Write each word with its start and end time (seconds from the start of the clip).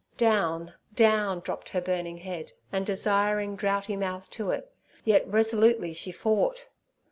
Down, 0.17 0.73
down 0.95 1.41
dropped 1.41 1.69
her 1.69 1.79
burning 1.79 2.17
head 2.17 2.53
and 2.71 2.87
desiring, 2.87 3.55
droughty 3.55 3.95
mouth 3.95 4.31
to 4.31 4.49
it, 4.49 4.73
yet 5.05 5.27
resolutely 5.27 5.93
she 5.93 6.11
fought. 6.11 6.65